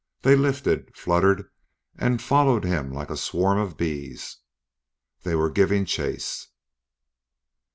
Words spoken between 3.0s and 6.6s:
a swarm of bees. They were giving chase!